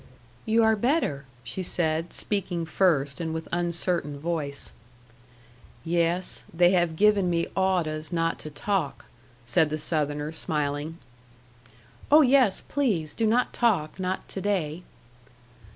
[0.47, 4.73] "You are better," she said, speaking first, and with uncertain voice.
[5.83, 6.43] "Yes.
[6.51, 9.05] They have given me awdehs not to talk,"
[9.45, 10.97] said the Southerner, smiling.
[12.09, 12.61] "Oh, yes.
[12.61, 14.81] Please do not talk not to day."